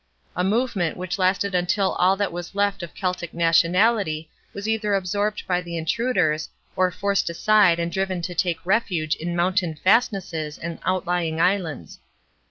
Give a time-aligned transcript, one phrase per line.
[0.35, 5.43] A movement which lasted until all that was left of Celtic nationality was either absorbed
[5.45, 10.79] by the intruders, or forced aside and driven to take refuge in mountain fastnesses and
[10.87, 11.99] outlying islands.